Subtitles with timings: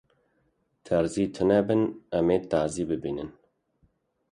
[0.85, 1.81] Terzî tune bin,
[2.17, 3.29] em ê tazî bimînin.